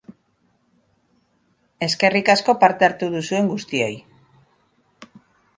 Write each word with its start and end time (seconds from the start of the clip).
Eskerrik 1.87 2.31
asko 2.35 2.57
parte 2.65 2.87
hartu 2.89 3.13
duzuen 3.17 3.53
guztioi! 3.55 3.95